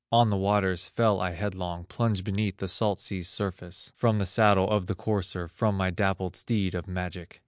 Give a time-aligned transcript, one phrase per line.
[0.11, 4.67] On the waters fell I headlong, Plunged beneath the salt sea's surface, From the saddle
[4.67, 7.39] of the courser, From my dappled steed of magic.